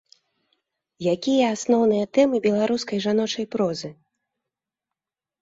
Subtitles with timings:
[1.13, 3.93] Якія асноўныя тэмы беларускай жаночай прозы?